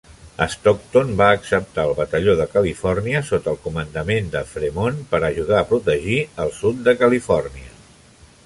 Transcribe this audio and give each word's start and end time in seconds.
Stockton 0.51 1.09
va 1.17 1.27
acceptar 1.39 1.83
el 1.89 1.93
batalló 1.99 2.33
de 2.39 2.47
Califòrnia 2.55 3.21
sota 3.29 3.53
el 3.53 3.59
comandament 3.67 4.33
de 4.37 4.43
Fremont 4.55 4.99
per 5.15 5.23
ajudar 5.29 5.61
a 5.61 5.69
protegir 5.75 6.19
el 6.47 6.55
sud 6.63 6.81
de 6.89 6.99
Califòrnia. 7.05 7.71